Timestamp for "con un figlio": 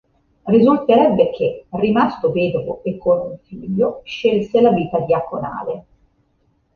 2.97-4.01